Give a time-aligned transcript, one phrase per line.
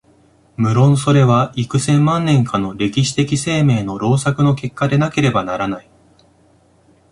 [0.57, 5.89] 無論それは幾千万年かの歴史的生命の労作の結果でなければならない。